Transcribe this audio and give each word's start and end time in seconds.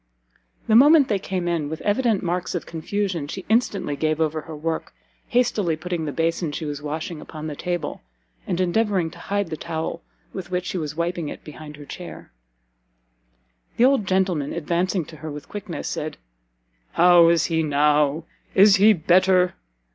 The 0.65 0.75
moment 0.75 1.09
they 1.09 1.19
came 1.19 1.47
in, 1.47 1.69
with 1.69 1.79
evident 1.81 2.23
marks 2.23 2.55
of 2.55 2.65
confusion, 2.65 3.27
she 3.27 3.45
instantly 3.49 3.95
gave 3.95 4.19
over 4.19 4.41
her 4.41 4.55
work, 4.55 4.95
hastily 5.27 5.75
putting 5.75 6.05
the 6.05 6.11
basin 6.11 6.51
she 6.51 6.65
was 6.65 6.81
washing 6.81 7.21
upon 7.21 7.45
the 7.45 7.55
table, 7.55 8.01
and 8.47 8.59
endeavouring 8.59 9.11
to 9.11 9.19
hide 9.19 9.51
the 9.51 9.57
towel 9.57 10.01
with 10.33 10.49
which 10.49 10.65
she 10.65 10.79
was 10.79 10.95
wiping 10.95 11.29
it 11.29 11.43
behind 11.43 11.75
her 11.75 11.85
chair. 11.85 12.31
The 13.77 13.85
old 13.85 14.07
gentleman, 14.07 14.53
advancing 14.53 15.05
to 15.05 15.17
her 15.17 15.29
with 15.31 15.47
quickness, 15.47 15.87
said, 15.87 16.17
"How 16.93 17.27
is 17.29 17.45
he 17.45 17.61
now? 17.61 18.23
Is 18.55 18.77
he 18.77 18.93
better? 18.93 19.53